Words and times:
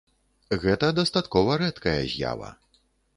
Гэта 0.63 0.87
дастаткова 0.99 1.57
рэдкая 1.63 2.01
з'ява. 2.15 2.49